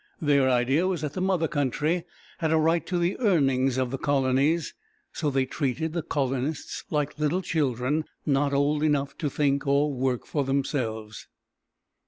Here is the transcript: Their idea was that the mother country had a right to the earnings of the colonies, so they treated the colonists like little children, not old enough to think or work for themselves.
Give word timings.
Their 0.19 0.49
idea 0.49 0.87
was 0.87 1.01
that 1.01 1.13
the 1.13 1.21
mother 1.21 1.47
country 1.47 2.05
had 2.39 2.51
a 2.51 2.57
right 2.57 2.83
to 2.87 2.97
the 2.97 3.19
earnings 3.19 3.77
of 3.77 3.91
the 3.91 3.99
colonies, 3.99 4.73
so 5.13 5.29
they 5.29 5.45
treated 5.45 5.93
the 5.93 6.01
colonists 6.01 6.83
like 6.89 7.19
little 7.19 7.43
children, 7.43 8.05
not 8.25 8.51
old 8.51 8.81
enough 8.81 9.15
to 9.19 9.29
think 9.29 9.67
or 9.67 9.93
work 9.93 10.25
for 10.25 10.43
themselves. 10.43 11.27